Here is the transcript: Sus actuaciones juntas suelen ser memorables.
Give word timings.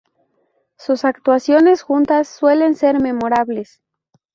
Sus 0.79 1.05
actuaciones 1.05 1.83
juntas 1.83 2.27
suelen 2.27 2.73
ser 2.73 2.99
memorables. 2.99 3.83